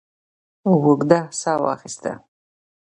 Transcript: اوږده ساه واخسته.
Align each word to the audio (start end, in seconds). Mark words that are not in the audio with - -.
اوږده 0.67 1.19
ساه 1.39 1.59
واخسته. 1.63 2.11